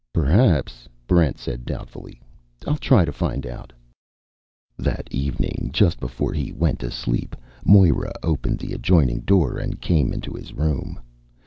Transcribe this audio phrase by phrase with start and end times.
[0.13, 2.19] "Perhaps," Barrent said doubtfully.
[2.65, 3.71] "I'll try to find out."
[4.75, 10.11] That evening, just before he went to sleep, Moera opened the adjoining door and came
[10.11, 10.99] into his room.